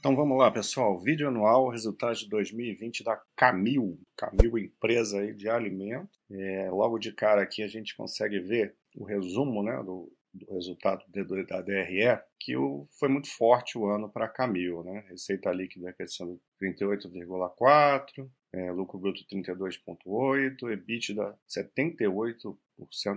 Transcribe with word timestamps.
Então 0.00 0.16
vamos 0.16 0.38
lá, 0.38 0.50
pessoal. 0.50 0.98
Vídeo 0.98 1.28
anual, 1.28 1.68
resultados 1.68 2.20
de 2.20 2.28
2020 2.30 3.04
da 3.04 3.20
Camil. 3.36 4.00
Camil, 4.16 4.56
empresa 4.56 5.20
aí 5.20 5.34
de 5.34 5.46
alimento. 5.46 6.08
É, 6.30 6.70
logo 6.70 6.98
de 6.98 7.12
cara 7.12 7.42
aqui 7.42 7.62
a 7.62 7.68
gente 7.68 7.94
consegue 7.94 8.40
ver 8.40 8.74
o 8.96 9.04
resumo 9.04 9.62
né, 9.62 9.76
do, 9.84 10.10
do 10.32 10.54
resultado 10.54 11.04
da 11.12 11.60
DRE, 11.60 12.18
que 12.38 12.56
o, 12.56 12.88
foi 12.98 13.10
muito 13.10 13.28
forte 13.28 13.76
o 13.76 13.84
ano 13.90 14.08
para 14.08 14.24
a 14.24 14.28
Camil. 14.30 14.82
Né? 14.82 15.04
Receita 15.06 15.52
líquida 15.52 15.92
crescendo 15.92 16.40
38,4%, 16.62 18.26
é, 18.54 18.72
lucro 18.72 18.98
bruto 18.98 19.22
32,8%, 19.30 20.72
EBITDA 20.72 21.38
78% 21.46 22.56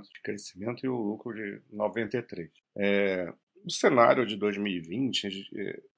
de 0.02 0.22
crescimento 0.22 0.86
e 0.86 0.90
o 0.90 0.98
lucro 0.98 1.34
de 1.34 1.62
93%. 1.74 2.50
É, 2.76 3.34
o 3.66 3.72
cenário 3.72 4.26
de 4.26 4.36
2020, 4.36 5.30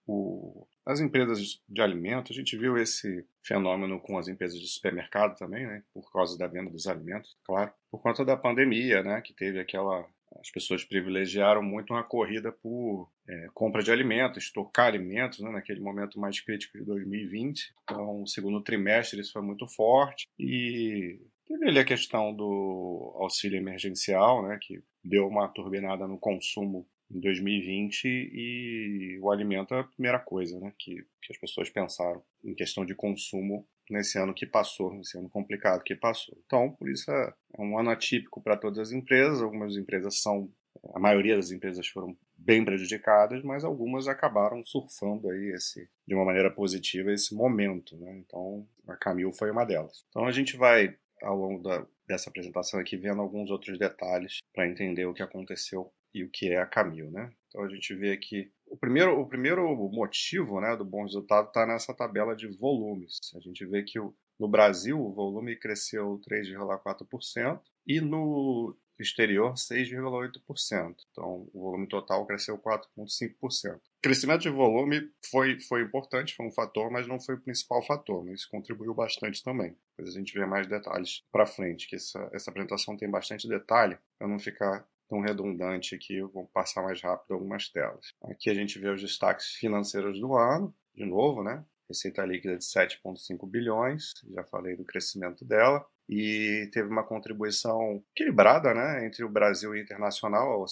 o, 0.08 0.68
as 0.86 1.00
empresas 1.00 1.62
de 1.68 1.82
alimentos, 1.82 2.32
a 2.32 2.40
gente 2.40 2.56
viu 2.58 2.78
esse 2.78 3.26
fenômeno 3.44 4.00
com 4.00 4.18
as 4.18 4.28
empresas 4.28 4.60
de 4.60 4.68
supermercado 4.68 5.38
também, 5.38 5.66
né, 5.66 5.84
por 5.94 6.12
causa 6.12 6.38
da 6.38 6.48
venda 6.48 6.70
dos 6.70 6.88
alimentos, 6.88 7.36
claro, 7.44 7.72
por 7.90 8.02
conta 8.02 8.24
da 8.24 8.38
pandemia, 8.38 9.02
né, 9.02 9.22
que 9.22 9.34
teve 9.34 9.60
aquela 9.60 10.08
as 10.40 10.52
pessoas 10.52 10.84
privilegiaram 10.84 11.64
muito 11.64 11.94
uma 11.94 12.04
corrida 12.04 12.52
por 12.52 13.10
é, 13.28 13.48
compra 13.54 13.82
de 13.82 13.92
alimentos, 13.92 14.44
estocar 14.44 14.88
alimentos, 14.88 15.40
né, 15.40 15.50
naquele 15.50 15.80
momento 15.80 16.20
mais 16.20 16.40
crítico 16.42 16.78
de 16.78 16.84
2020. 16.84 17.74
Então, 17.84 18.24
o 18.24 18.28
segundo 18.28 18.62
trimestre 18.62 19.22
isso 19.22 19.32
foi 19.32 19.42
muito 19.42 19.68
forte 19.68 20.28
e 20.38 21.20
teve 21.48 21.70
ali 21.70 21.80
a 21.80 21.86
questão 21.86 22.34
do 22.34 23.16
auxílio 23.18 23.58
emergencial, 23.58 24.46
né, 24.46 24.58
que 24.62 24.84
deu 25.04 25.28
uma 25.28 25.48
turbinada 25.48 26.08
no 26.08 26.20
consumo 26.20 26.86
em 27.16 27.20
2020 27.20 28.06
e 28.06 29.20
o 29.22 29.32
alimento 29.32 29.74
é 29.74 29.80
a 29.80 29.84
primeira 29.84 30.20
coisa 30.20 30.60
né, 30.60 30.74
que, 30.78 30.96
que 31.22 31.32
as 31.32 31.38
pessoas 31.38 31.70
pensaram 31.70 32.22
em 32.44 32.54
questão 32.54 32.86
de 32.86 32.94
consumo 32.94 33.66
nesse 33.90 34.18
ano 34.18 34.34
que 34.34 34.46
passou, 34.46 34.94
nesse 34.94 35.18
ano 35.18 35.30
complicado 35.30 35.84
que 35.84 35.96
passou. 35.96 36.38
Então, 36.46 36.72
por 36.72 36.90
isso 36.90 37.10
é, 37.10 37.34
é 37.58 37.62
um 37.62 37.80
ano 37.80 37.90
atípico 37.90 38.42
para 38.42 38.58
todas 38.58 38.80
as 38.80 38.92
empresas. 38.92 39.42
Algumas 39.42 39.78
empresas 39.78 40.22
são, 40.22 40.52
a 40.94 41.00
maioria 41.00 41.36
das 41.36 41.52
empresas 41.52 41.88
foram 41.88 42.18
bem 42.38 42.66
prejudicadas, 42.66 43.44
mas 43.44 43.64
algumas 43.64 44.08
acabaram 44.08 44.64
surfando 44.66 45.30
aí 45.30 45.54
esse, 45.56 45.88
de 46.06 46.16
uma 46.16 46.26
maneira 46.26 46.52
positiva 46.52 47.14
esse 47.14 47.34
momento. 47.34 47.96
Né? 47.98 48.24
Então, 48.26 48.68
a 48.88 48.96
Camil 48.98 49.32
foi 49.32 49.52
uma 49.52 49.64
delas. 49.64 50.06
Então, 50.10 50.26
a 50.26 50.32
gente 50.32 50.58
vai 50.58 50.98
ao 51.22 51.38
longo 51.38 51.62
da, 51.62 51.86
dessa 52.08 52.30
apresentação 52.30 52.80
aqui 52.80 52.98
vendo 52.98 53.22
alguns 53.22 53.50
outros 53.50 53.80
detalhes 53.80 54.40
para 54.54 54.68
entender 54.68 55.06
o 55.06 55.14
que 55.14 55.24
aconteceu 55.24 55.92
e 56.16 56.24
o 56.24 56.30
que 56.30 56.48
é 56.48 56.58
a 56.58 56.66
Camil, 56.66 57.12
né? 57.12 57.30
Então 57.50 57.62
a 57.62 57.68
gente 57.68 57.94
vê 57.94 58.14
aqui 58.14 58.50
o 58.68 58.78
primeiro, 58.78 59.20
o 59.20 59.28
primeiro 59.28 59.76
motivo 59.92 60.62
né, 60.62 60.76
do 60.76 60.86
bom 60.86 61.04
resultado 61.04 61.48
está 61.48 61.66
nessa 61.66 61.94
tabela 61.94 62.36
de 62.36 62.48
volumes. 62.48 63.20
A 63.36 63.40
gente 63.40 63.66
vê 63.66 63.84
que 63.84 64.00
no 64.40 64.48
Brasil 64.48 65.00
o 65.00 65.14
volume 65.14 65.58
cresceu 65.58 66.20
3,4% 66.28 67.60
e 67.86 68.00
no 68.00 68.76
exterior 68.98 69.54
6,8%. 69.54 70.96
Então 71.12 71.50
o 71.54 71.62
volume 71.62 71.88
total 71.88 72.26
cresceu 72.26 72.58
4,5%. 72.58 73.76
O 73.76 73.82
crescimento 74.02 74.42
de 74.42 74.50
volume 74.50 75.12
foi, 75.30 75.60
foi 75.60 75.82
importante, 75.82 76.34
foi 76.34 76.46
um 76.46 76.52
fator, 76.52 76.90
mas 76.90 77.08
não 77.08 77.20
foi 77.20 77.36
o 77.36 77.42
principal 77.42 77.82
fator, 77.84 78.24
mas 78.24 78.40
isso 78.40 78.50
contribuiu 78.50 78.94
bastante 78.94 79.44
também. 79.44 79.76
Depois 79.98 80.16
a 80.16 80.20
gente 80.20 80.34
vê 80.34 80.46
mais 80.46 80.66
detalhes 80.66 81.24
para 81.32 81.46
frente, 81.46 81.88
que 81.88 81.96
essa, 81.96 82.30
essa 82.32 82.50
apresentação 82.50 82.96
tem 82.96 83.10
bastante 83.10 83.48
detalhe, 83.48 83.98
para 84.18 84.28
não 84.28 84.40
ficar 84.40 84.88
tão 85.08 85.22
redundante 85.22 85.96
aqui, 85.96 86.16
eu 86.16 86.30
vou 86.30 86.48
passar 86.48 86.82
mais 86.84 87.02
rápido 87.02 87.34
algumas 87.34 87.70
telas. 87.70 88.14
Aqui 88.24 88.50
a 88.50 88.54
gente 88.54 88.80
vê 88.80 88.90
os 88.90 89.02
destaques 89.02 89.54
financeiros 89.54 90.20
do 90.20 90.36
ano, 90.36 90.74
de 90.94 91.06
novo, 91.06 91.44
né? 91.44 91.64
Receita 91.88 92.26
líquida 92.26 92.58
de 92.58 92.64
7,5 92.64 93.48
bilhões, 93.48 94.12
já 94.34 94.44
falei 94.44 94.76
do 94.76 94.84
crescimento 94.84 95.46
dela, 95.46 95.86
e 96.08 96.70
teve 96.72 96.88
uma 96.88 97.04
contribuição 97.04 98.04
equilibrada 98.16 98.74
né, 98.74 99.06
entre 99.06 99.24
o 99.24 99.30
Brasil 99.30 99.76
e 99.76 99.80
o 99.80 99.84
internacional. 99.84 100.64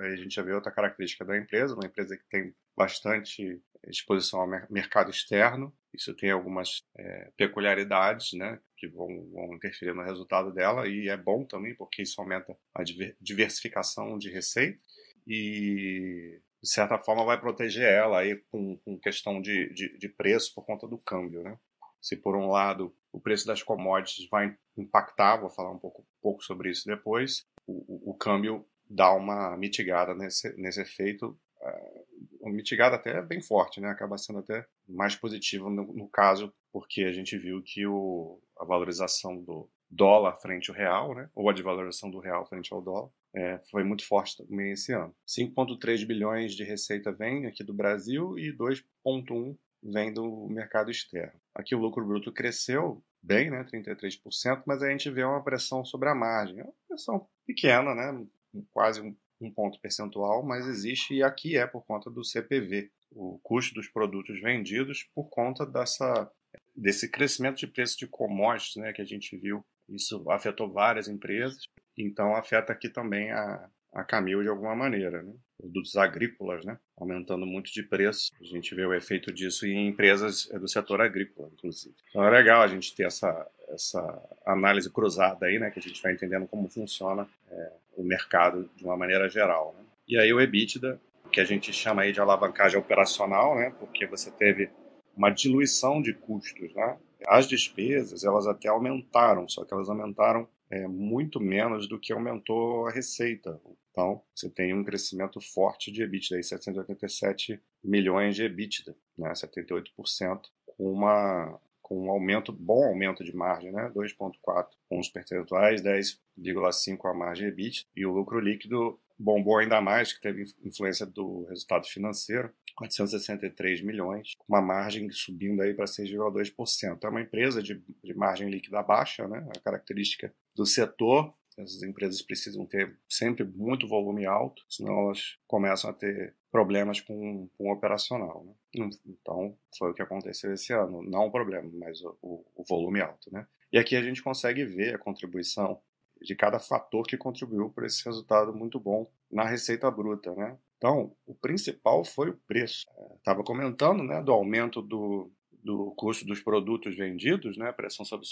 A 0.00 0.16
gente 0.16 0.34
já 0.34 0.42
vê 0.42 0.52
outra 0.52 0.70
característica 0.70 1.24
da 1.24 1.36
empresa, 1.36 1.74
uma 1.74 1.86
empresa 1.86 2.16
que 2.16 2.24
tem 2.28 2.54
bastante 2.76 3.60
exposição 3.86 4.40
ao 4.40 4.48
mercado 4.70 5.10
externo. 5.10 5.72
Isso 5.92 6.14
tem 6.14 6.30
algumas 6.30 6.82
é, 6.96 7.30
peculiaridades, 7.36 8.32
né, 8.32 8.58
que 8.82 8.88
vão, 8.88 9.06
vão, 9.30 9.54
interferir 9.54 9.94
no 9.94 10.02
resultado 10.02 10.52
dela 10.52 10.88
e 10.88 11.08
é 11.08 11.16
bom 11.16 11.44
também 11.44 11.72
porque 11.76 12.02
isso 12.02 12.20
aumenta 12.20 12.56
a 12.74 12.82
diversificação 13.20 14.18
de 14.18 14.28
receita 14.28 14.76
e 15.24 16.40
de 16.60 16.68
certa 16.68 16.98
forma 16.98 17.24
vai 17.24 17.40
proteger 17.40 17.88
ela 17.88 18.18
aí 18.18 18.34
com, 18.50 18.76
com 18.78 18.98
questão 18.98 19.40
de, 19.40 19.72
de, 19.72 19.96
de, 19.96 20.08
preço 20.08 20.52
por 20.52 20.66
conta 20.66 20.88
do 20.88 20.98
câmbio, 20.98 21.44
né? 21.44 21.56
Se 22.00 22.16
por 22.16 22.34
um 22.34 22.48
lado 22.48 22.92
o 23.12 23.20
preço 23.20 23.46
das 23.46 23.62
commodities 23.62 24.28
vai 24.28 24.56
impactar, 24.76 25.36
vou 25.36 25.50
falar 25.50 25.70
um 25.70 25.78
pouco, 25.78 26.04
pouco 26.20 26.42
sobre 26.42 26.68
isso 26.68 26.84
depois, 26.84 27.44
o, 27.64 28.10
o, 28.10 28.10
o 28.10 28.14
câmbio 28.14 28.66
dá 28.90 29.12
uma 29.12 29.56
mitigada 29.56 30.12
nesse, 30.12 30.52
nesse 30.56 30.80
efeito 30.80 31.38
uma 31.62 32.11
mitigada 32.50 32.96
até 32.96 33.20
bem 33.22 33.40
forte, 33.40 33.80
né? 33.80 33.88
Acaba 33.88 34.18
sendo 34.18 34.40
até 34.40 34.66
mais 34.88 35.14
positivo 35.14 35.70
no, 35.70 35.92
no 35.92 36.08
caso, 36.08 36.52
porque 36.72 37.02
a 37.04 37.12
gente 37.12 37.36
viu 37.36 37.62
que 37.62 37.86
o, 37.86 38.40
a 38.58 38.64
valorização 38.64 39.42
do 39.42 39.68
dólar 39.90 40.36
frente 40.36 40.70
ao 40.70 40.76
real, 40.76 41.14
né? 41.14 41.28
Ou 41.34 41.48
a 41.48 41.52
desvalorização 41.52 42.10
do 42.10 42.18
real 42.18 42.46
frente 42.46 42.72
ao 42.72 42.82
dólar, 42.82 43.10
é, 43.34 43.58
foi 43.70 43.84
muito 43.84 44.06
forte 44.06 44.36
também 44.36 44.72
esse 44.72 44.92
ano. 44.92 45.14
5,3 45.26 46.06
bilhões 46.06 46.54
de 46.54 46.64
receita 46.64 47.12
vem 47.12 47.46
aqui 47.46 47.62
do 47.62 47.74
Brasil 47.74 48.38
e 48.38 48.56
2,1 48.56 49.56
vem 49.82 50.12
do 50.12 50.46
mercado 50.48 50.90
externo. 50.90 51.38
Aqui 51.54 51.74
o 51.74 51.78
lucro 51.78 52.06
bruto 52.06 52.32
cresceu 52.32 53.02
bem, 53.22 53.50
né, 53.50 53.64
33%, 53.64 54.62
mas 54.66 54.82
a 54.82 54.90
gente 54.90 55.10
vê 55.10 55.22
uma 55.22 55.42
pressão 55.42 55.84
sobre 55.84 56.08
a 56.08 56.14
margem. 56.14 56.60
É 56.60 56.64
uma 56.64 56.74
pressão 56.88 57.26
pequena, 57.46 57.94
né, 57.94 58.26
quase 58.70 59.16
um 59.44 59.50
ponto 59.50 59.80
percentual, 59.80 60.42
mas 60.44 60.66
existe 60.66 61.14
e 61.14 61.22
aqui 61.22 61.56
é 61.56 61.66
por 61.66 61.84
conta 61.84 62.10
do 62.10 62.24
CPV, 62.24 62.90
o 63.10 63.38
custo 63.42 63.74
dos 63.74 63.88
produtos 63.88 64.40
vendidos 64.40 65.08
por 65.14 65.28
conta 65.28 65.66
dessa, 65.66 66.30
desse 66.74 67.10
crescimento 67.10 67.58
de 67.58 67.66
preço 67.66 67.98
de 67.98 68.06
commodities 68.06 68.76
né, 68.76 68.92
que 68.92 69.02
a 69.02 69.04
gente 69.04 69.36
viu. 69.36 69.64
Isso 69.88 70.30
afetou 70.30 70.72
várias 70.72 71.08
empresas, 71.08 71.64
então 71.96 72.34
afeta 72.34 72.72
aqui 72.72 72.88
também 72.88 73.30
a, 73.30 73.68
a 73.92 74.04
Camil 74.04 74.42
de 74.42 74.48
alguma 74.48 74.74
maneira. 74.74 75.22
Né? 75.22 75.34
Produtos 75.62 75.96
agrícolas, 75.96 76.64
né? 76.64 76.76
aumentando 76.96 77.46
muito 77.46 77.72
de 77.72 77.84
preço. 77.84 78.32
A 78.40 78.44
gente 78.44 78.74
vê 78.74 78.84
o 78.84 78.92
efeito 78.92 79.32
disso 79.32 79.64
em 79.64 79.86
empresas 79.86 80.48
do 80.48 80.66
setor 80.66 81.00
agrícola, 81.00 81.48
inclusive. 81.52 81.94
Então 82.10 82.24
é 82.26 82.30
legal 82.30 82.62
a 82.62 82.66
gente 82.66 82.92
ter 82.96 83.04
essa, 83.04 83.48
essa 83.68 84.22
análise 84.44 84.90
cruzada 84.90 85.46
aí, 85.46 85.60
né? 85.60 85.70
que 85.70 85.78
a 85.78 85.82
gente 85.82 86.02
vai 86.02 86.14
entendendo 86.14 86.48
como 86.48 86.68
funciona 86.68 87.28
é, 87.48 87.72
o 87.96 88.02
mercado 88.02 88.68
de 88.74 88.84
uma 88.84 88.96
maneira 88.96 89.28
geral. 89.28 89.72
Né? 89.78 89.84
E 90.08 90.18
aí 90.18 90.32
o 90.32 90.40
EBITDA, 90.40 91.00
que 91.30 91.40
a 91.40 91.44
gente 91.44 91.72
chama 91.72 92.02
aí 92.02 92.12
de 92.12 92.20
alavancagem 92.20 92.76
operacional, 92.76 93.54
né? 93.54 93.72
porque 93.78 94.04
você 94.04 94.32
teve 94.32 94.68
uma 95.16 95.30
diluição 95.30 96.02
de 96.02 96.12
custos. 96.12 96.74
Né? 96.74 96.98
As 97.28 97.46
despesas, 97.46 98.24
elas 98.24 98.48
até 98.48 98.68
aumentaram, 98.68 99.48
só 99.48 99.64
que 99.64 99.72
elas 99.72 99.88
aumentaram 99.88 100.48
é, 100.72 100.88
muito 100.88 101.38
menos 101.38 101.86
do 101.86 102.00
que 102.00 102.12
aumentou 102.12 102.88
a 102.88 102.90
receita. 102.90 103.60
Então, 103.92 104.22
você 104.34 104.48
tem 104.48 104.74
um 104.74 104.82
crescimento 104.82 105.38
forte 105.40 105.92
de 105.92 106.02
EBITDA, 106.02 106.36
aí 106.36 106.42
787 106.42 107.60
milhões 107.84 108.34
de 108.34 108.44
EBITDA, 108.44 108.96
né? 109.16 109.32
78%, 109.32 110.40
com 110.66 110.92
uma 110.92 111.60
com 111.82 112.06
um 112.06 112.10
aumento, 112.10 112.52
bom 112.52 112.84
aumento 112.84 113.22
de 113.22 113.36
margem, 113.36 113.70
né? 113.70 113.92
2,4 113.94 114.66
pontos 114.88 115.10
percentuais, 115.10 115.82
10,5 115.82 117.10
a 117.10 117.12
margem 117.12 117.48
EBIT, 117.48 117.86
e 117.94 118.06
o 118.06 118.12
lucro 118.12 118.40
líquido 118.40 118.98
bombou 119.18 119.58
ainda 119.58 119.78
mais, 119.78 120.12
que 120.12 120.20
teve 120.20 120.44
influência 120.64 121.04
do 121.04 121.44
resultado 121.44 121.86
financeiro, 121.86 122.50
463 122.76 123.82
milhões, 123.82 124.34
com 124.38 124.54
uma 124.54 124.62
margem 124.62 125.10
subindo 125.10 125.60
aí 125.60 125.74
para 125.74 125.84
6,2%. 125.84 126.98
É 127.02 127.08
uma 127.08 127.20
empresa 127.20 127.62
de, 127.62 127.82
de 128.02 128.14
margem 128.14 128.48
líquida 128.48 128.82
baixa, 128.82 129.28
né? 129.28 129.46
A 129.54 129.60
característica 129.60 130.32
do 130.54 130.64
setor 130.64 131.34
essas 131.58 131.82
empresas 131.82 132.22
precisam 132.22 132.64
ter 132.66 132.96
sempre 133.08 133.44
muito 133.44 133.86
volume 133.86 134.26
alto, 134.26 134.62
senão 134.68 135.06
elas 135.06 135.38
começam 135.46 135.90
a 135.90 135.92
ter 135.92 136.34
problemas 136.50 137.00
com, 137.00 137.48
o 137.58 137.72
operacional. 137.72 138.44
Né? 138.74 138.90
Então, 139.06 139.56
foi 139.78 139.90
o 139.90 139.94
que 139.94 140.02
aconteceu 140.02 140.52
esse 140.52 140.72
ano. 140.72 141.02
Não 141.02 141.26
o 141.26 141.32
problema, 141.32 141.70
mas 141.74 142.02
o, 142.02 142.44
o 142.54 142.64
volume 142.68 143.00
alto. 143.00 143.32
Né? 143.32 143.46
E 143.72 143.78
aqui 143.78 143.96
a 143.96 144.02
gente 144.02 144.22
consegue 144.22 144.64
ver 144.64 144.94
a 144.94 144.98
contribuição 144.98 145.80
de 146.20 146.34
cada 146.36 146.58
fator 146.58 147.04
que 147.06 147.16
contribuiu 147.16 147.70
para 147.70 147.86
esse 147.86 148.04
resultado 148.04 148.54
muito 148.54 148.78
bom 148.78 149.10
na 149.30 149.44
receita 149.44 149.90
bruta. 149.90 150.34
Né? 150.34 150.56
Então, 150.76 151.14
o 151.26 151.34
principal 151.34 152.04
foi 152.04 152.30
o 152.30 152.40
preço. 152.46 152.86
Estava 153.16 153.42
comentando 153.42 154.02
né, 154.04 154.22
do 154.22 154.32
aumento 154.32 154.82
do, 154.82 155.32
do 155.62 155.92
custo 155.96 156.26
dos 156.26 156.40
produtos 156.40 156.96
vendidos, 156.96 157.56
né, 157.56 157.72
pressão 157.72 158.04
sobre, 158.04 158.26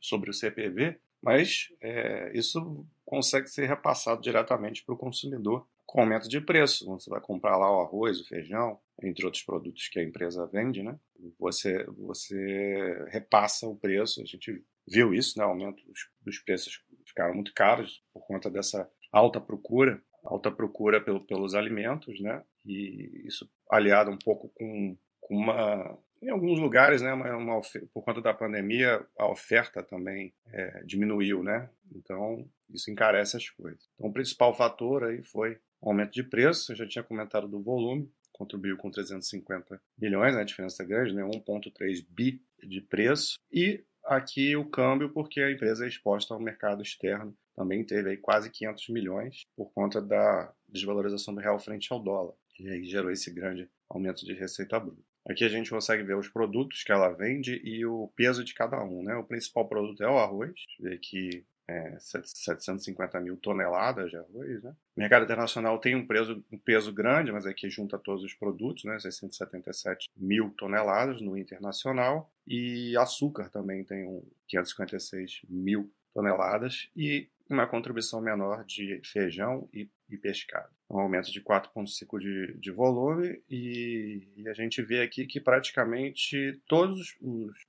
sobre 0.00 0.30
o 0.30 0.34
CPV, 0.34 0.98
mas 1.22 1.68
é, 1.80 2.30
isso 2.34 2.86
consegue 3.04 3.48
ser 3.48 3.66
repassado 3.66 4.20
diretamente 4.20 4.84
para 4.84 4.94
o 4.94 4.98
consumidor 4.98 5.66
com 5.86 6.00
aumento 6.00 6.28
de 6.28 6.40
preço. 6.40 6.86
Você 6.86 7.10
vai 7.10 7.20
comprar 7.20 7.56
lá 7.56 7.70
o 7.70 7.80
arroz, 7.80 8.20
o 8.20 8.28
feijão, 8.28 8.78
entre 9.02 9.24
outros 9.24 9.42
produtos 9.42 9.88
que 9.88 9.98
a 9.98 10.04
empresa 10.04 10.46
vende, 10.46 10.82
né? 10.82 10.98
Você, 11.38 11.84
você 11.98 13.06
repassa 13.08 13.66
o 13.66 13.76
preço, 13.76 14.22
a 14.22 14.24
gente 14.24 14.64
viu 14.88 15.12
isso, 15.12 15.38
né? 15.38 15.44
O 15.44 15.48
aumento 15.48 15.84
dos, 15.84 16.08
dos 16.22 16.38
preços 16.38 16.80
ficaram 17.04 17.34
muito 17.34 17.52
caros 17.52 18.02
por 18.12 18.24
conta 18.26 18.48
dessa 18.48 18.88
alta 19.12 19.40
procura, 19.40 20.00
alta 20.24 20.50
procura 20.50 21.00
pelo, 21.00 21.20
pelos 21.26 21.54
alimentos, 21.54 22.20
né? 22.20 22.42
E 22.64 23.26
isso 23.26 23.50
aliado 23.68 24.10
um 24.10 24.18
pouco 24.18 24.48
com, 24.50 24.96
com 25.20 25.34
uma 25.34 25.98
em 26.22 26.28
alguns 26.28 26.60
lugares, 26.60 27.00
né, 27.00 27.12
uma, 27.12 27.36
uma, 27.36 27.60
por 27.92 28.04
conta 28.04 28.20
da 28.20 28.34
pandemia, 28.34 29.04
a 29.18 29.26
oferta 29.30 29.82
também 29.82 30.34
é, 30.52 30.82
diminuiu, 30.84 31.42
né? 31.42 31.70
Então, 31.94 32.46
isso 32.68 32.90
encarece 32.90 33.36
as 33.36 33.48
coisas. 33.48 33.88
Então, 33.94 34.10
o 34.10 34.12
principal 34.12 34.54
fator 34.54 35.04
aí 35.04 35.22
foi 35.22 35.58
o 35.80 35.88
aumento 35.88 36.12
de 36.12 36.22
preço, 36.22 36.72
eu 36.72 36.76
já 36.76 36.86
tinha 36.86 37.02
comentado 37.02 37.48
do 37.48 37.62
volume, 37.62 38.10
contribuiu 38.32 38.76
com 38.76 38.90
350 38.90 39.80
milhões, 39.98 40.34
né, 40.34 40.42
a 40.42 40.44
diferença 40.44 40.82
é 40.82 40.86
grande, 40.86 41.14
né, 41.14 41.22
1,3 41.22 42.04
bi 42.08 42.42
de 42.62 42.80
preço, 42.82 43.38
e 43.50 43.82
aqui 44.04 44.56
o 44.56 44.68
câmbio, 44.68 45.10
porque 45.10 45.40
a 45.40 45.50
empresa 45.50 45.84
é 45.84 45.88
exposta 45.88 46.34
ao 46.34 46.40
mercado 46.40 46.82
externo, 46.82 47.36
também 47.54 47.84
teve 47.84 48.10
aí 48.10 48.16
quase 48.16 48.50
500 48.50 48.88
milhões 48.90 49.42
por 49.56 49.72
conta 49.72 50.00
da 50.00 50.52
desvalorização 50.68 51.34
do 51.34 51.40
real 51.40 51.58
frente 51.58 51.92
ao 51.92 52.02
dólar, 52.02 52.34
e 52.58 52.68
aí 52.68 52.84
gerou 52.84 53.10
esse 53.10 53.32
grande 53.32 53.70
aumento 53.88 54.24
de 54.24 54.34
receita 54.34 54.78
bruta. 54.78 55.09
Aqui 55.28 55.44
a 55.44 55.48
gente 55.48 55.70
consegue 55.70 56.02
ver 56.02 56.16
os 56.16 56.28
produtos 56.28 56.82
que 56.82 56.92
ela 56.92 57.10
vende 57.10 57.60
e 57.64 57.84
o 57.84 58.08
peso 58.16 58.44
de 58.44 58.54
cada 58.54 58.82
um. 58.82 59.02
Né? 59.02 59.14
O 59.16 59.24
principal 59.24 59.68
produto 59.68 60.02
é 60.02 60.08
o 60.08 60.18
arroz, 60.18 60.54
vê 60.78 60.98
que 60.98 61.44
é 61.68 61.96
750 62.00 63.20
mil 63.20 63.36
toneladas 63.36 64.10
de 64.10 64.16
arroz. 64.16 64.62
Né? 64.62 64.74
O 64.96 65.00
mercado 65.00 65.24
internacional 65.24 65.78
tem 65.78 65.94
um 65.94 66.06
peso, 66.06 66.44
um 66.50 66.58
peso 66.58 66.92
grande, 66.92 67.30
mas 67.30 67.46
aqui 67.46 67.70
junta 67.70 67.98
todos 67.98 68.24
os 68.24 68.34
produtos, 68.34 68.84
né? 68.84 68.98
677 68.98 70.08
mil 70.16 70.50
toneladas 70.58 71.20
no 71.20 71.36
internacional. 71.36 72.32
E 72.46 72.96
açúcar 72.96 73.48
também 73.50 73.84
tem 73.84 74.04
um 74.04 74.22
556 74.48 75.42
mil 75.48 75.92
toneladas 76.12 76.90
e 76.96 77.28
uma 77.54 77.66
contribuição 77.66 78.20
menor 78.20 78.64
de 78.64 79.00
feijão 79.04 79.68
e, 79.72 79.88
e 80.08 80.16
pescado. 80.16 80.68
Um 80.88 80.98
aumento 80.98 81.30
de 81.32 81.42
4,5% 81.42 82.18
de, 82.18 82.54
de 82.58 82.70
volume 82.70 83.42
e, 83.48 84.28
e, 84.36 84.48
a 84.48 84.54
gente 84.54 84.80
vê 84.82 85.02
aqui 85.02 85.26
que 85.26 85.40
praticamente 85.40 86.60
todos 86.66 87.00
os, 87.00 87.16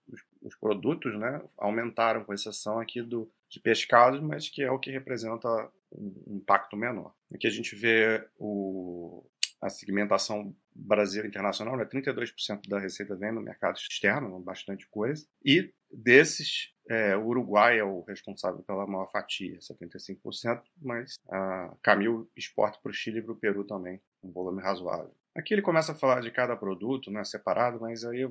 os, 0.08 0.22
os, 0.42 0.56
produtos 0.56 1.18
né, 1.18 1.42
aumentaram, 1.58 2.24
com 2.24 2.34
exceção 2.34 2.80
aqui 2.80 3.02
do, 3.02 3.32
de 3.50 3.60
pescado, 3.60 4.22
mas 4.22 4.50
que 4.50 4.62
é 4.62 4.72
o 4.72 4.80
que 4.80 4.92
representa 4.92 5.48
um 5.92 6.38
impacto 6.38 6.78
menor. 6.78 7.14
Aqui 7.34 7.48
a 7.48 7.52
gente 7.52 7.76
vê 7.76 8.26
o, 8.38 9.24
a 9.62 9.70
segmentação 9.70 10.56
Brasil 10.74 11.26
internacional, 11.26 11.78
né? 11.78 11.86
32% 11.86 12.68
da 12.68 12.80
receita 12.80 13.16
vem 13.16 13.32
no 13.32 13.42
mercado 13.42 13.78
externo, 13.78 14.40
bastante 14.40 14.88
coisa. 14.88 15.26
E 15.44 15.72
desses, 15.92 16.74
é, 16.92 17.16
o 17.16 17.26
Uruguai 17.28 17.80
é 17.80 17.84
o 17.86 18.02
responsável 18.02 18.62
pela 18.64 18.86
maior 18.86 19.10
fatia, 19.10 19.58
75%, 19.60 20.62
mas 20.82 21.16
a 21.30 21.74
Camil 21.82 22.30
exporta 22.36 22.78
para 22.84 22.90
o 22.90 22.94
Chile 22.94 23.20
e 23.20 23.22
para 23.22 23.32
o 23.32 23.38
Peru 23.38 23.64
também, 23.64 24.02
um 24.22 24.30
volume 24.30 24.62
razoável. 24.62 25.16
Aqui 25.34 25.54
ele 25.54 25.62
começa 25.62 25.94
a 25.94 25.96
falar 25.96 26.20
de 26.20 26.30
cada 26.32 26.54
produto, 26.58 27.10
né, 27.10 27.24
separado, 27.24 27.80
mas 27.80 28.04
aí 28.04 28.30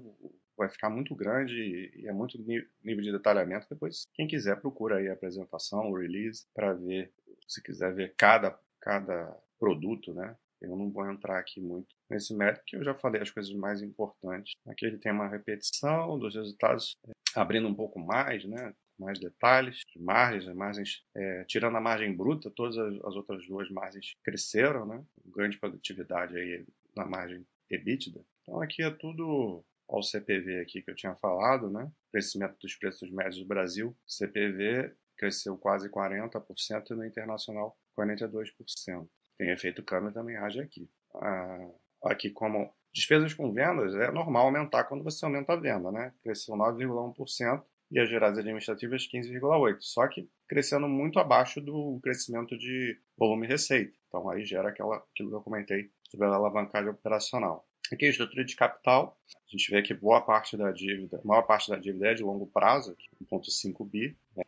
vai 0.58 0.68
ficar 0.68 0.90
muito 0.90 1.14
grande 1.14 1.90
e 1.96 2.06
é 2.06 2.12
muito 2.12 2.36
nível 2.38 3.02
de 3.02 3.12
detalhamento. 3.12 3.66
Depois, 3.70 4.06
quem 4.12 4.26
quiser, 4.26 4.60
procura 4.60 4.98
aí 4.98 5.08
a 5.08 5.14
apresentação, 5.14 5.90
o 5.90 5.96
release, 5.96 6.44
para 6.54 6.74
ver, 6.74 7.10
se 7.48 7.62
quiser 7.62 7.94
ver 7.94 8.12
cada, 8.14 8.58
cada 8.78 9.34
produto, 9.58 10.12
né, 10.12 10.36
eu 10.60 10.76
não 10.76 10.90
vou 10.90 11.10
entrar 11.10 11.38
aqui 11.38 11.60
muito 11.60 11.88
nesse 12.08 12.34
mérito, 12.34 12.62
que 12.66 12.76
eu 12.76 12.84
já 12.84 12.94
falei 12.94 13.22
as 13.22 13.30
coisas 13.30 13.52
mais 13.54 13.80
importantes. 13.80 14.52
Aqui 14.66 14.84
ele 14.84 14.98
tem 14.98 15.12
uma 15.12 15.28
repetição 15.28 16.18
dos 16.18 16.34
resultados, 16.34 16.94
abrindo 17.34 17.68
um 17.68 17.74
pouco 17.74 17.98
mais, 17.98 18.44
né? 18.44 18.74
mais 18.98 19.18
detalhes, 19.18 19.80
de 19.94 19.98
margens, 19.98 20.54
margens 20.54 21.02
é, 21.16 21.44
tirando 21.44 21.76
a 21.76 21.80
margem 21.80 22.14
bruta, 22.14 22.50
todas 22.50 22.76
as, 22.76 22.94
as, 23.04 23.16
outras 23.16 23.46
duas 23.46 23.70
margens 23.70 24.14
cresceram, 24.22 24.84
né? 24.84 25.02
grande 25.24 25.58
produtividade 25.58 26.36
aí 26.36 26.66
na 26.94 27.06
margem 27.06 27.46
EBITDA. 27.70 28.20
Então 28.42 28.60
aqui 28.60 28.82
é 28.82 28.90
tudo 28.90 29.64
ao 29.88 30.02
CPV 30.02 30.60
aqui 30.60 30.82
que 30.82 30.90
eu 30.90 30.94
tinha 30.94 31.14
falado, 31.16 31.70
né? 31.70 31.90
Crescimento 32.12 32.56
dos 32.60 32.76
preços 32.76 33.10
médios 33.10 33.38
do 33.38 33.46
Brasil, 33.46 33.96
CPV 34.06 34.94
cresceu 35.16 35.56
quase 35.56 35.90
40% 35.90 36.90
e 36.90 36.94
no 36.94 37.04
internacional 37.04 37.76
42% 37.98 39.08
tem 39.40 39.50
efeito 39.50 39.82
câmbio 39.82 40.12
também 40.12 40.36
age 40.36 40.60
aqui. 40.60 40.86
Ah, 41.14 41.70
aqui 42.04 42.28
como 42.28 42.70
despesas 42.92 43.34
com 43.34 43.52
vendas, 43.52 43.94
é 43.94 44.10
normal 44.10 44.46
aumentar 44.46 44.84
quando 44.84 45.04
você 45.04 45.24
aumenta 45.24 45.52
a 45.52 45.56
venda, 45.56 45.90
né? 45.90 46.12
Cresceu 46.22 46.54
9,1% 46.56 47.62
e 47.90 47.98
as 47.98 48.08
geradas 48.08 48.38
administrativas 48.38 49.08
15,8%. 49.08 49.76
Só 49.80 50.06
que 50.08 50.28
crescendo 50.48 50.88
muito 50.88 51.18
abaixo 51.18 51.60
do 51.60 51.98
crescimento 52.02 52.56
de 52.56 52.98
volume 53.16 53.46
e 53.46 53.50
receita. 53.50 53.92
Então 54.08 54.28
aí 54.28 54.44
gera 54.44 54.68
aquela, 54.68 54.96
aquilo 54.96 55.30
que 55.30 55.36
eu 55.36 55.42
comentei 55.42 55.90
sobre 56.08 56.26
a 56.26 56.30
alavancagem 56.30 56.90
operacional. 56.90 57.66
Aqui 57.92 58.06
a 58.06 58.10
estrutura 58.10 58.44
de 58.44 58.54
capital, 58.54 59.18
a 59.34 59.50
gente 59.50 59.68
vê 59.70 59.82
que 59.82 59.92
boa 59.92 60.20
parte 60.20 60.56
da 60.56 60.70
dívida, 60.70 61.20
a 61.22 61.26
maior 61.26 61.42
parte 61.42 61.68
da 61.68 61.76
dívida 61.76 62.08
é 62.08 62.14
de 62.14 62.22
longo 62.22 62.46
prazo, 62.46 62.96
1,5 63.20 63.88
bi. 63.88 64.16
Né? 64.36 64.44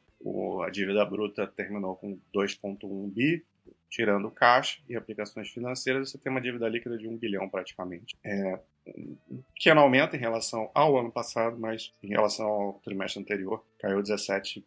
A 0.64 0.70
dívida 0.70 1.04
bruta 1.04 1.48
terminou 1.48 1.96
com 1.96 2.20
2,1 2.32 3.12
bi, 3.12 3.44
tirando 3.92 4.30
caixa 4.30 4.80
e 4.88 4.96
aplicações 4.96 5.50
financeiras, 5.50 6.10
você 6.10 6.16
tem 6.16 6.32
uma 6.32 6.40
dívida 6.40 6.66
líquida 6.66 6.96
de 6.96 7.06
um 7.06 7.14
bilhão 7.14 7.46
praticamente. 7.46 8.16
É, 8.24 8.58
um 8.88 9.42
pequeno 9.54 9.82
aumento 9.82 10.16
em 10.16 10.18
relação 10.18 10.70
ao 10.74 10.98
ano 10.98 11.12
passado, 11.12 11.58
mas 11.58 11.92
em 12.02 12.08
relação 12.08 12.46
ao 12.46 12.72
trimestre 12.82 13.20
anterior 13.20 13.62
caiu 13.78 14.02
17% 14.02 14.64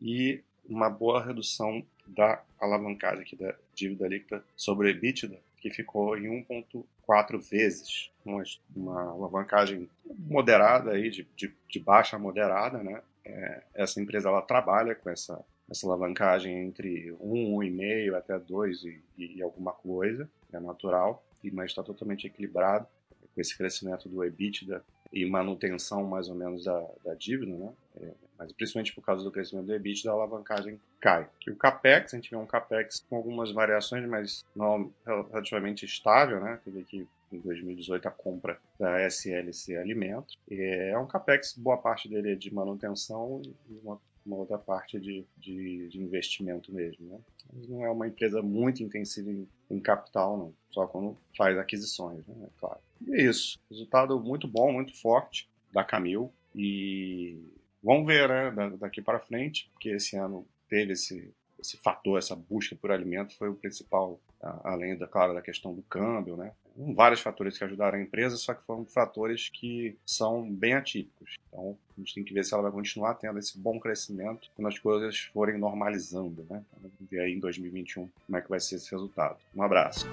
e 0.00 0.44
uma 0.68 0.90
boa 0.90 1.24
redução 1.24 1.84
da 2.06 2.42
alavancagem 2.60 3.22
aqui 3.22 3.34
da 3.34 3.54
dívida 3.74 4.06
líquida 4.06 4.44
sobre 4.54 4.90
EBITDA, 4.90 5.40
que 5.56 5.70
ficou 5.70 6.16
em 6.18 6.44
1,4 6.46 7.40
vezes, 7.50 8.10
uma, 8.22 8.42
uma 8.76 9.10
alavancagem 9.12 9.88
moderada 10.18 10.90
aí 10.90 11.08
de, 11.08 11.26
de, 11.34 11.50
de 11.66 11.80
baixa 11.80 12.18
moderada, 12.18 12.82
né? 12.82 13.00
É, 13.24 13.62
essa 13.74 14.02
empresa 14.02 14.28
ela 14.28 14.42
trabalha 14.42 14.94
com 14.94 15.08
essa 15.08 15.42
essa 15.70 15.86
alavancagem 15.86 16.56
entre 16.64 17.12
1, 17.12 17.58
1,5 17.58 18.14
até 18.14 18.38
2 18.38 18.84
e, 18.84 19.02
e, 19.18 19.42
alguma 19.42 19.72
coisa, 19.72 20.28
é 20.52 20.60
natural, 20.60 21.24
mas 21.52 21.70
está 21.70 21.82
totalmente 21.82 22.26
equilibrado 22.26 22.86
com 23.34 23.40
esse 23.40 23.56
crescimento 23.56 24.08
do 24.08 24.24
EBITDA 24.24 24.82
e 25.12 25.24
manutenção 25.24 26.04
mais 26.04 26.28
ou 26.28 26.34
menos 26.34 26.64
da, 26.64 26.84
da 27.04 27.14
dívida, 27.14 27.52
né? 27.56 27.72
É, 28.00 28.10
mas 28.38 28.52
principalmente 28.52 28.94
por 28.94 29.04
causa 29.04 29.22
do 29.22 29.30
crescimento 29.30 29.66
do 29.66 29.74
EBITDA, 29.74 30.10
a 30.10 30.14
alavancagem 30.14 30.80
cai. 31.00 31.28
E 31.46 31.50
o 31.50 31.56
CAPEX, 31.56 32.14
a 32.14 32.16
gente 32.16 32.30
vê 32.30 32.36
um 32.36 32.46
CAPEX 32.46 33.04
com 33.08 33.16
algumas 33.16 33.52
variações, 33.52 34.08
mas 34.08 34.44
não 34.56 34.92
relativamente 35.06 35.84
estável, 35.84 36.40
né? 36.40 36.58
Teve 36.64 36.80
aqui 36.80 37.08
em 37.32 37.38
2018 37.38 38.06
a 38.08 38.10
compra 38.10 38.58
da 38.78 39.00
SLC 39.06 39.76
Alimentos. 39.76 40.38
É 40.50 40.96
um 40.98 41.06
CAPEX, 41.06 41.56
boa 41.56 41.76
parte 41.76 42.08
dele 42.08 42.32
é 42.32 42.34
de 42.34 42.52
manutenção 42.52 43.40
e 43.44 43.78
uma 43.82 44.00
uma 44.24 44.36
outra 44.36 44.58
parte 44.58 44.98
de, 44.98 45.24
de, 45.36 45.88
de 45.88 46.00
investimento 46.00 46.72
mesmo. 46.72 47.06
Né? 47.08 47.18
Mas 47.52 47.68
não 47.68 47.84
é 47.84 47.90
uma 47.90 48.06
empresa 48.06 48.42
muito 48.42 48.82
intensiva 48.82 49.30
em, 49.30 49.48
em 49.70 49.80
capital, 49.80 50.36
não. 50.36 50.54
Só 50.70 50.86
quando 50.86 51.16
faz 51.36 51.56
aquisições, 51.58 52.26
né? 52.26 52.34
É 52.44 52.48
claro. 52.58 52.80
E 53.06 53.14
é 53.14 53.22
isso. 53.22 53.58
Resultado 53.70 54.18
muito 54.18 54.48
bom, 54.48 54.72
muito 54.72 54.98
forte 55.00 55.48
da 55.72 55.84
Camil. 55.84 56.32
E 56.54 57.38
vamos 57.82 58.06
ver, 58.06 58.28
né, 58.54 58.70
daqui 58.78 59.02
para 59.02 59.18
frente, 59.18 59.68
porque 59.72 59.90
esse 59.90 60.16
ano 60.16 60.46
teve 60.68 60.92
esse, 60.92 61.32
esse 61.58 61.76
fator, 61.76 62.18
essa 62.18 62.34
busca 62.34 62.74
por 62.76 62.90
alimento 62.90 63.36
foi 63.36 63.48
o 63.48 63.54
principal, 63.54 64.20
além 64.62 64.96
da, 64.96 65.06
claro, 65.06 65.34
da 65.34 65.42
questão 65.42 65.74
do 65.74 65.82
câmbio, 65.82 66.36
né? 66.36 66.52
Vários 66.76 67.20
fatores 67.20 67.56
que 67.56 67.64
ajudaram 67.64 67.98
a 67.98 68.02
empresa, 68.02 68.36
só 68.36 68.54
que 68.54 68.62
foram 68.64 68.84
fatores 68.84 69.48
que 69.48 69.96
são 70.04 70.48
bem 70.50 70.74
atípicos. 70.74 71.36
Então, 71.48 71.76
a 71.96 72.00
gente 72.00 72.14
tem 72.14 72.24
que 72.24 72.34
ver 72.34 72.44
se 72.44 72.52
ela 72.52 72.64
vai 72.64 72.72
continuar 72.72 73.14
tendo 73.14 73.38
esse 73.38 73.58
bom 73.58 73.78
crescimento 73.78 74.50
quando 74.56 74.68
as 74.68 74.78
coisas 74.78 75.30
forem 75.32 75.58
normalizando, 75.58 76.44
né? 76.50 76.62
Vamos 76.80 76.94
ver 77.10 77.20
aí 77.20 77.32
em 77.32 77.38
2021 77.38 78.08
como 78.26 78.38
é 78.38 78.40
que 78.40 78.50
vai 78.50 78.60
ser 78.60 78.76
esse 78.76 78.90
resultado. 78.90 79.36
Um 79.54 79.62
abraço. 79.62 80.06